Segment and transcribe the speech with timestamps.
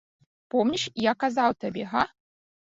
[0.53, 2.07] Помніш, я казаў табе, га?